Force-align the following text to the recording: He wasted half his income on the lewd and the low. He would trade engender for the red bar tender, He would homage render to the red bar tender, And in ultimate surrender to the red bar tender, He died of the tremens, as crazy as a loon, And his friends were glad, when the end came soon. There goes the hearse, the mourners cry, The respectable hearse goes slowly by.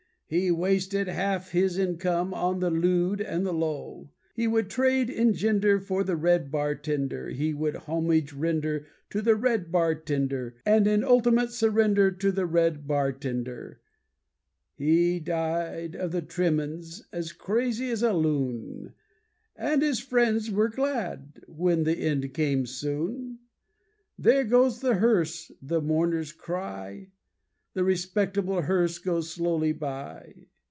He 0.33 0.49
wasted 0.49 1.09
half 1.09 1.51
his 1.51 1.77
income 1.77 2.33
on 2.33 2.61
the 2.61 2.69
lewd 2.69 3.19
and 3.19 3.45
the 3.45 3.51
low. 3.51 4.11
He 4.33 4.47
would 4.47 4.69
trade 4.69 5.09
engender 5.09 5.77
for 5.77 6.05
the 6.05 6.15
red 6.15 6.49
bar 6.49 6.73
tender, 6.73 7.27
He 7.27 7.53
would 7.53 7.75
homage 7.75 8.31
render 8.31 8.87
to 9.09 9.21
the 9.21 9.35
red 9.35 9.73
bar 9.73 9.93
tender, 9.93 10.55
And 10.65 10.87
in 10.87 11.03
ultimate 11.03 11.51
surrender 11.51 12.11
to 12.11 12.31
the 12.31 12.45
red 12.45 12.87
bar 12.87 13.11
tender, 13.11 13.81
He 14.77 15.19
died 15.19 15.97
of 15.97 16.13
the 16.13 16.21
tremens, 16.21 17.03
as 17.11 17.33
crazy 17.33 17.89
as 17.91 18.01
a 18.01 18.13
loon, 18.13 18.93
And 19.57 19.81
his 19.81 19.99
friends 19.99 20.49
were 20.49 20.69
glad, 20.69 21.43
when 21.49 21.83
the 21.83 21.97
end 21.97 22.33
came 22.33 22.65
soon. 22.65 23.39
There 24.17 24.45
goes 24.45 24.79
the 24.79 24.93
hearse, 24.95 25.51
the 25.61 25.81
mourners 25.81 26.31
cry, 26.31 27.09
The 27.73 27.85
respectable 27.85 28.63
hearse 28.63 28.97
goes 28.97 29.31
slowly 29.31 29.71
by. 29.71 30.47